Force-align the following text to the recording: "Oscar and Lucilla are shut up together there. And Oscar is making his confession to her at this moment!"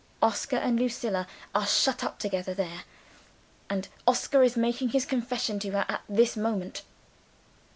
"Oscar 0.19 0.55
and 0.55 0.79
Lucilla 0.79 1.27
are 1.53 1.67
shut 1.67 2.03
up 2.03 2.17
together 2.17 2.55
there. 2.55 2.85
And 3.69 3.87
Oscar 4.07 4.41
is 4.41 4.57
making 4.57 4.89
his 4.89 5.05
confession 5.05 5.59
to 5.59 5.69
her 5.73 5.85
at 5.87 6.01
this 6.09 6.35
moment!" 6.35 6.81